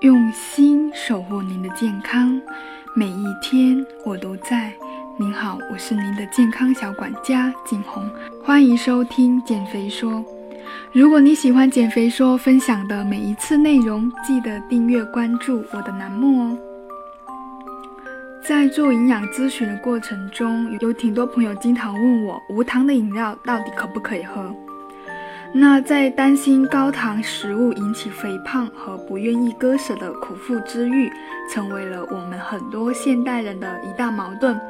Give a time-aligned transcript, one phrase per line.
[0.00, 2.38] 用心守护您的健康，
[2.94, 4.70] 每一天我都在。
[5.18, 8.06] 您好，我是您的健康小管家景红，
[8.44, 10.22] 欢迎收听减肥说。
[10.92, 16.58] 如果你喜欢减肥说分享的每一次内容，记得订阅关注我的栏目哦。
[18.46, 24.54] 在做营养咨询的过程中，有挺多朋友经常问我，无糖的饮料到底可不可以喝？
[25.58, 31.10] 那在担心高糖食物引起肥胖和不愿意割舍的苦腹之欲，
[31.50, 34.60] 成为了我们很多现代人的一大矛盾。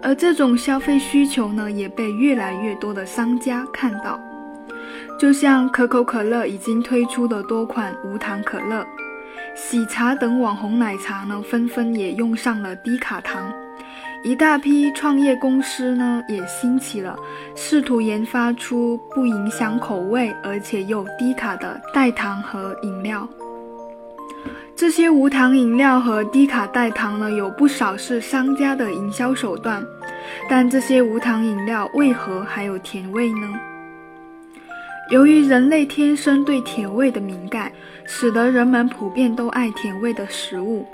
[0.00, 4.20] 而这种消费需求呢，也被越来越多的商家看到。
[5.18, 8.86] 就像可口可乐已经推出的多款无糖可乐，
[9.56, 13.52] 喜茶等网红奶茶呢，纷纷也用上了低卡糖。
[14.24, 17.16] 一大批创业公司呢，也兴起了，
[17.54, 23.26] 试图研发出不影响口味，而且又低卡的代糖和饮料。
[24.74, 29.84] 这些无糖饮料和低卡代糖呢，有不少是商家的营销手段。
[30.48, 33.48] 但这些无糖饮料为何还有甜味呢？
[35.10, 37.72] 由于人类天生对甜味的敏感，
[38.04, 40.84] 使得人们普遍都爱甜味的食物。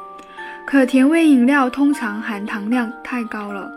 [0.75, 3.71] 可甜味饮料通常含糖量太高了，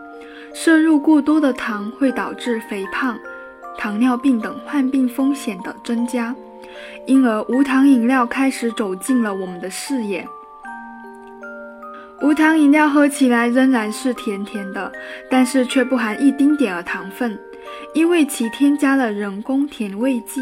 [0.52, 3.16] 摄入过多的糖会导致肥胖、
[3.78, 6.34] 糖尿病等患病风险的增加，
[7.06, 10.26] 因而无糖饮料开始走进了我们的视野。
[12.20, 14.90] 无糖饮料喝起来仍然是甜甜的，
[15.30, 17.38] 但是却不含一丁点的糖分，
[17.94, 20.40] 因为其添加了人工甜味剂。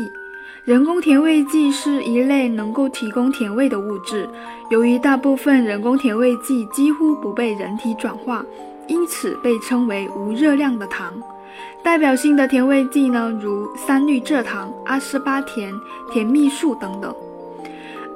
[0.67, 4.29] 人工甜味剂是一类能够提供甜味的物质。
[4.69, 8.45] 由于大部分人工甜味剂几乎不被人体转化，
[8.89, 11.15] 因此被称为无热量的糖。
[11.85, 15.73] 代表性的甜味剂呢，如三氯蔗糖、阿斯巴甜、
[16.11, 17.15] 甜蜜素等等。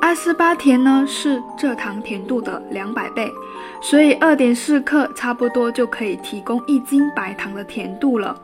[0.01, 3.33] 阿斯巴甜呢是蔗糖甜度的两百倍，
[3.81, 8.37] 所以二点四克差不多就可以提供一斤白糖的甜度了。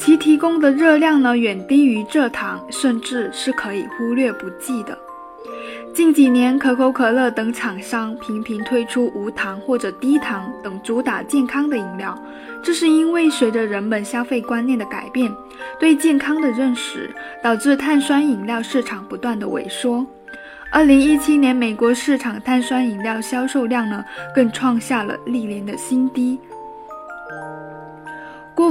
[0.00, 4.98] 其提供的热量呢，远低于蔗糖，甚至是可以忽略不计的。
[5.92, 12.18] 近几年，可口可乐等厂商频频推出无糖或者低糖等主打健康的饮料，
[12.62, 15.30] 这是因为随着人们消费观念的改变，
[15.78, 20.06] 对健康的认识，导致碳酸饮料市场不断的萎缩。
[20.72, 24.02] 二零一七年，美国市场碳酸饮料销售量呢，
[24.34, 26.38] 更创下了历年的新低。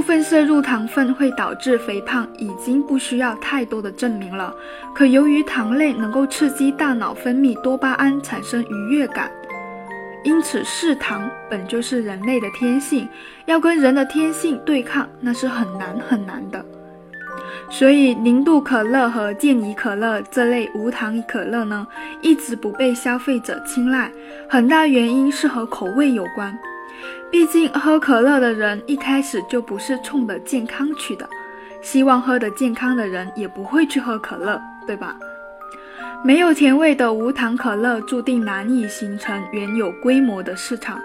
[0.00, 4.50] 部分摄入糖分会导致肥胖，已经不需要太多的证明了。
[4.94, 9.30] 可由于糖类能够刺激大脑分泌多巴胺，产生愉悦感，
[10.24, 13.06] 因此嗜糖本就是人类的天性，
[13.44, 16.64] 要跟人的天性对抗，那是很难很难的。
[17.68, 21.86] 所以，零度可乐和健怡可乐这类无糖可乐呢，
[22.22, 24.10] 一直不被消费者青睐，
[24.48, 26.58] 很大原因是和口味有关。
[27.30, 31.28] 毕竟喝可乐的人一开始就不是冲着健康去的，
[31.80, 35.16] 希望喝的健康的人也不会去喝可乐，对吧？
[36.22, 41.00] 没有甜味的无糖可乐注定难以形成原有规模的市场。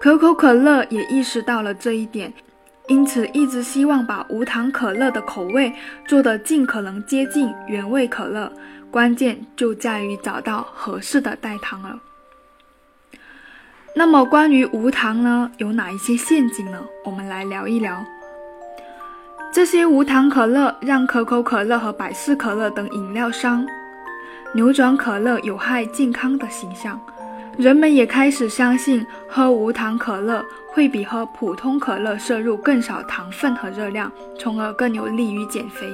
[0.00, 2.32] 可口可乐也意识到了这一点，
[2.88, 5.72] 因此一直希望把无糖可乐的口味
[6.08, 8.52] 做得尽可能接近原味可乐，
[8.90, 11.96] 关键就在于找到合适的代糖了。
[13.94, 16.82] 那么关于无糖呢，有哪一些陷阱呢？
[17.04, 18.02] 我们来聊一聊。
[19.52, 23.66] 这些无糖可乐让可口可乐和百事可乐等饮料商
[24.54, 26.98] 扭转可乐有害健康的形象，
[27.58, 30.42] 人们也开始相信喝无糖可乐
[30.72, 35.86] 会比喝普通可乐摄入更少糖分和热量，从而更有利于减肥。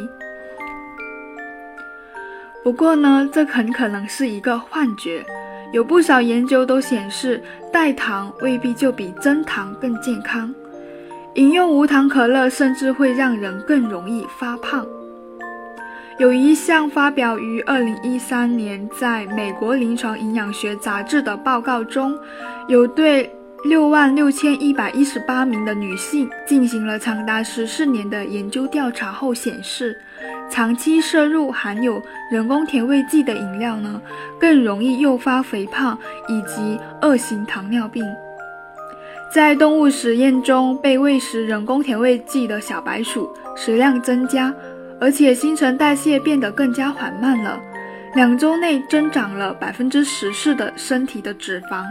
[2.62, 5.26] 不过呢，这很可能是一个幻觉。
[5.72, 7.42] 有不少研究都显示，
[7.72, 10.54] 代糖未必就比增糖更健康。
[11.34, 14.86] 饮用无糖可乐甚至会让人更容易发胖。
[16.18, 22.18] 有一项发表于2013年在美国临床营养学杂志的报告中，
[22.66, 23.30] 有对
[23.64, 29.97] 6万6118名的女性进行了长达十四年的研究调查后显示。
[30.50, 34.00] 长期摄入含有人工甜味剂的饮料呢，
[34.41, 35.98] 更容易诱发肥胖
[36.28, 38.04] 以及二型糖尿病。
[39.33, 44.53] 在动物实验中，被喂食人工甜味剂的小白鼠食量增加，
[44.98, 47.60] 而且新陈代谢变得更加缓慢了，
[48.15, 51.84] 两周内增长了百分之十四的身体的脂肪。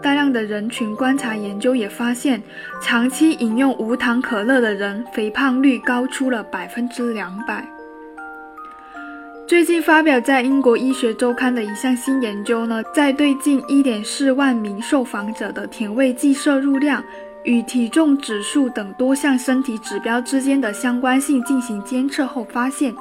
[0.00, 2.40] 大量的人群观察研究也发现，
[2.80, 7.66] 长期饮用无糖可乐的人，肥胖率高出了百分之两百。
[9.46, 17.02] 最近发表在英国医学周刊的一项新研究呢，在对近1.4万名受访者的甜味剂摄入量
[17.44, 22.92] 与体重指数等多项身体指标之间的相关性进行监测后发现，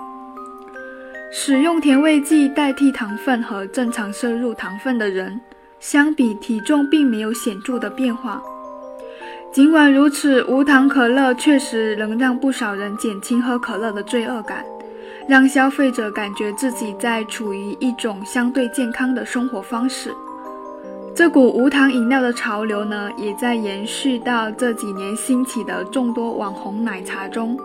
[1.31, 5.41] 使用甜味剂代替糖分和正常摄入糖分的人
[5.79, 8.39] 相比，体重并没有显著的变化。
[9.51, 14.63] 尽管如此，无糖可乐确实能让不少人减轻喝可乐的罪恶感。
[15.27, 20.13] 让消费者感觉自己在处于一种相对健康的生活方式。
[21.15, 27.57] 这股无糖饮料的潮流呢，也在延续到这几年兴起的众多网红奶茶中。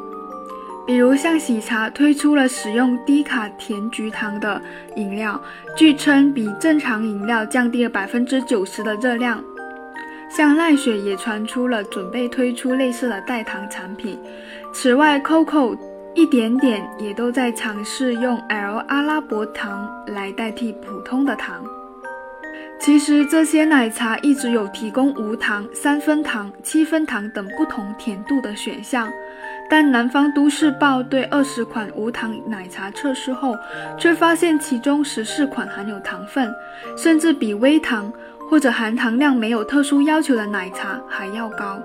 [0.86, 4.60] 比如像喜茶推出了使用低卡甜菊糖的
[4.96, 5.40] 饮料，
[5.76, 9.42] 据称比正常饮料降低了百分之九十的热量。
[10.30, 14.18] 像奈雪也传出了准备推出类似的代糖产品。
[14.72, 15.76] 此外，Coco。
[16.14, 21.64] 一点点也都在尝试用 L 阿拉伯糖来代替普通的糖。
[22.80, 29.06] 其实这些奶茶一直有提供无糖、三分糖、七分糖等不同甜度的选项，
[29.68, 33.54] 但南方都市报对二十款无糖奶茶测试后，
[33.98, 36.50] 却发现其中十四款含有糖分，
[36.96, 38.10] 甚至比微糖
[38.48, 41.78] 或者含糖量没有特殊要求的奶茶还要高。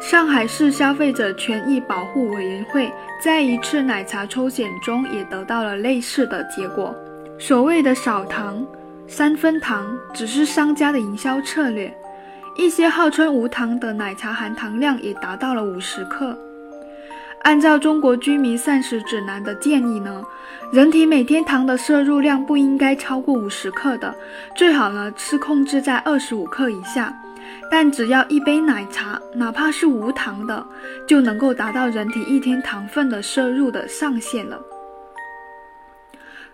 [0.00, 2.90] 上海市消费者权益保护委员会
[3.22, 6.94] 在一次奶茶抽检中也得到了类似的结果。
[7.38, 8.64] 所谓的少糖、
[9.06, 11.92] 三分糖只是商家的营销策略，
[12.56, 16.36] 一些号称无糖的奶茶含糖量也达到了五十克。
[17.42, 20.22] 按照中国居民膳食指南的建议呢，
[20.72, 24.14] 人体每天糖的摄入量不应该超过五十克的，
[24.54, 27.12] 最好呢是控制在二十五克以下。
[27.70, 30.66] 但只要一杯奶茶，哪怕是无糖的，
[31.06, 34.60] 就能够达到人体一天糖分的摄入的上限了。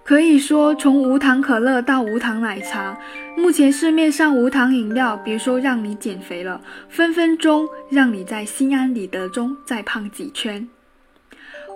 [0.03, 2.95] 可以说，从无糖可乐到无糖奶茶，
[3.39, 6.61] 目前市面上无糖饮料，别说让你减肥了，
[6.91, 10.69] 分分钟让你在心安理得中再胖几圈。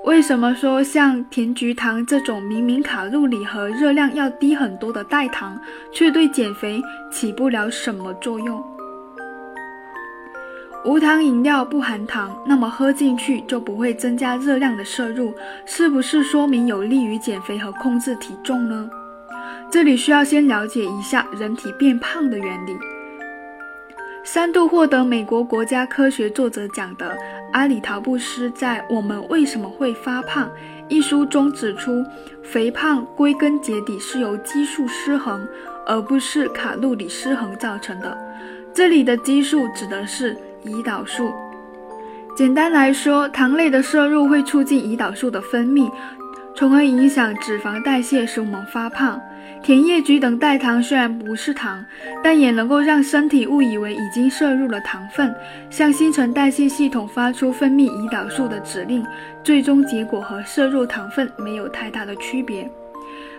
[0.05, 5.59] 为什么说像甜菊糖这种明明卡路里和热量要低很多的代糖，
[5.91, 8.63] 却对减肥起不了什么作用？
[10.85, 15.35] 无糖饮料不含糖，那么喝进去就不会增加热量的摄入，
[15.67, 18.89] 是不是说明有利于减肥和控制体重呢？
[19.71, 22.77] 这里需要先了解一下人体变胖的原理。
[24.25, 27.17] 三度获得美国国家科学作者奖的
[27.53, 30.47] 阿里陶布斯在《我们为什么会发胖》
[30.89, 32.05] 一书中指出，
[32.43, 35.47] 肥胖归根结底是由激素失衡，
[35.87, 38.17] 而不是卡路里失衡造成的。
[38.79, 40.37] 这里的激素指的是。
[40.65, 41.33] 胰岛素，
[42.37, 45.91] 简单来说，糖类的摄入会促进胰岛素的分泌，
[46.55, 49.21] 从而影响脂肪代谢，使我们发胖。
[49.63, 51.85] 甜叶菊等代糖虽然不是糖，
[52.23, 55.35] 但也能够让身体误以为已经摄入了糖分，
[55.71, 59.05] 向新陈代谢系统发出分泌胰岛素的指令，
[59.43, 62.71] 最终结果和摄入糖分没有太大的区别。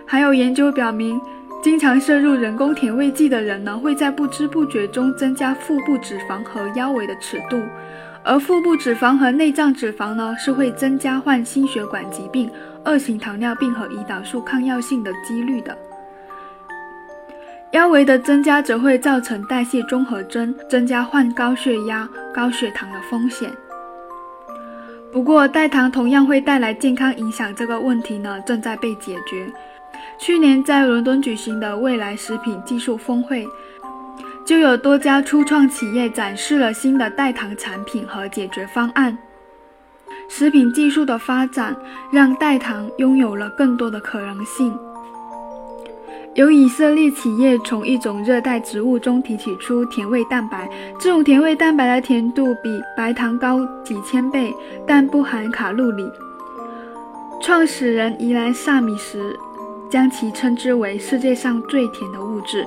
[0.05, 1.17] 还有研究表明。
[1.61, 7.61] 经常摄入人工甜味剂的人呢，会在不知不觉中增加腹部脂肪和腰围的尺度，
[8.23, 12.49] 而腹部脂肪和内脏脂肪呢，是会增加患心血管疾病、
[12.85, 15.77] 二型糖尿病和胰岛素抗药性的几率的。
[17.71, 23.51] 腰围的增加则会造成代谢综合征，增加患高血压、高血糖的风险。
[25.11, 29.51] 不过，代糖同样会带来健康影响，这个问题呢，正在被解决。
[30.17, 33.47] 去年在伦敦举行的未来食品技术峰会，
[34.45, 39.17] 就有多家初创企业展示了新的代糖产品和解决方案。
[40.27, 41.75] 食品技术的发展
[42.11, 44.77] 让代糖拥有了更多的可能性。
[46.35, 50.69] 有以色列企业从一种热带植物中提取出甜味蛋白，
[50.99, 54.53] 这种甜味蛋白的甜度比白糖高几千倍，
[54.85, 56.07] 但不含卡路里。
[57.41, 59.17] 创始人伊兰萨米什。
[59.89, 62.65] 将其称之为世界上最甜的物质，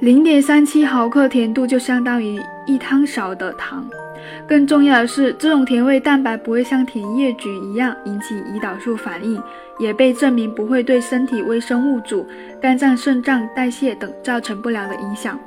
[0.00, 3.84] 零点三七毫克甜度就相当于一汤勺的糖。
[4.46, 9.42] 更重要的是，这种甜味蛋白不会像甜叶菊一样引起胰岛素反应，
[9.80, 12.24] 也被证明不会对身体微生物组、
[12.60, 15.38] 肝脏、肾脏代谢等造成不良的影响。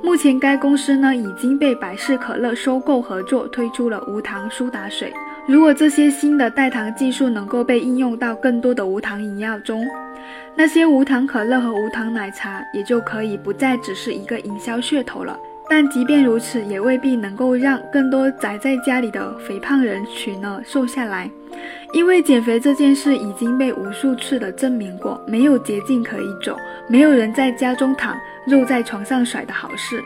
[0.00, 5.12] 目前，该公司呢已经被百事可乐收购合作，推出了无糖苏打水。
[5.48, 9.84] 如果这些新的代糖技术能够被应用到更多的无糖饮料中，
[10.54, 15.38] 那些无糖可乐和无糖奶茶也就可以不再只是一个营销噱头了。
[15.68, 21.30] 但即便如此，也未必能够让更多宅在家里的肥胖人群呢瘦下来。
[21.92, 26.56] 因为减肥这件事已经被无数次的证明过，没有捷径可以走，
[26.88, 30.02] 没有人在家中躺，肉在床上甩的好事。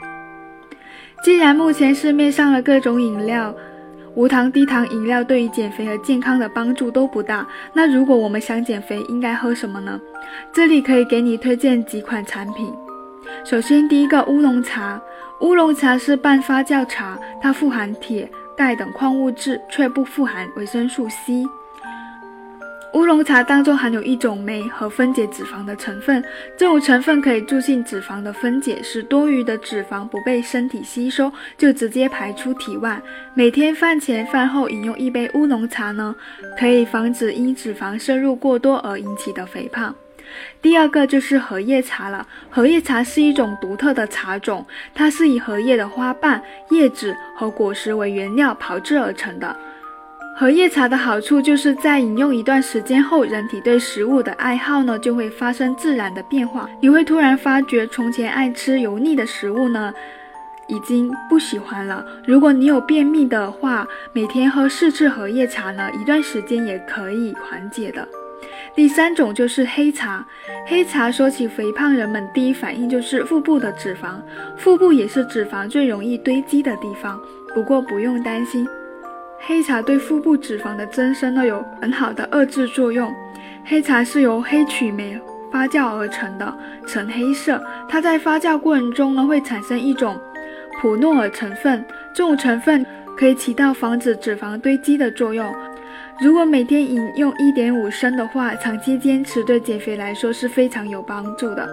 [1.22, 3.54] 既然目前市面上的各种饮料，
[4.14, 10.00] 无糖、低糖饮料对于减肥和健康的帮助都不大，那如果我们想减肥，应该喝什么呢？
[10.52, 12.72] 这里可以给你推荐几款产品。
[13.44, 15.00] 首先，第一个乌龙茶，
[15.40, 21.44] 乌龙茶是半发酵茶，它富含铁、钙等矿物质，却不富含维生素 C。
[22.94, 26.22] 乌龙茶当中含有一种酶和分解脂肪的成分，
[26.56, 33.02] 这种成分可以促进脂肪的分解，使多余的脂肪不被身体吸收，就直接排出体外。
[33.34, 36.14] 每天饭前饭后饮用一杯乌龙茶呢，
[36.56, 39.92] 可以防止因脂肪摄入过多而引起的肥胖。
[40.62, 49.56] 第二个就是荷叶茶了，荷叶茶是一种独特的茶种，它是以荷叶的花瓣、叶子和果实为原料炮制而成的。
[50.36, 56.68] 荷叶茶的好处就是在饮用一段时间后，人体对食物的爱好呢就会发生自然的变化。
[56.80, 59.94] 你会突然发觉，从前爱吃油腻的食物呢，
[60.66, 62.04] 已经不喜欢了。
[62.26, 68.06] 如果你有便秘的话，每天喝四次荷叶茶呢，一段时间也可以缓解的。
[68.74, 70.26] 第三种就是黑茶，
[70.66, 74.16] 黑茶说起肥胖，人们第一反应就是腹部的脂肪，
[74.56, 77.20] 腹部也是脂肪最容易堆积的地方。
[77.54, 78.66] 不过不用担心。
[79.38, 83.12] 黑茶对腹部脂肪的增生呢有很好的遏制作用。
[83.64, 86.54] 黑茶是由黑曲霉发酵而成的，
[86.86, 87.62] 呈黑色。
[87.88, 90.18] 它在发酵过程中呢会产生一种
[90.80, 92.84] 普诺尔成分，这种成分
[93.16, 95.54] 可以起到防止脂肪堆积的作用。
[96.20, 101.68] 如果每天饮用一点五升的话，长期坚持对减肥来说是非常有帮助的。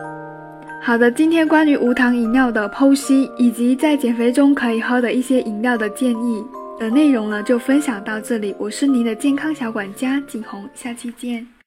[0.82, 6.44] 好的，今天关于无糖饮料的剖析，以及在减肥中可以喝的一些饮料的建议。
[6.82, 8.56] 的内容呢，就分享到这里。
[8.58, 11.61] 我是您的健康小管家景红，下期见。